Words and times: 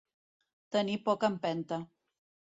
Tenir 0.75 0.95
poca 1.11 1.31
empenta. 1.35 1.81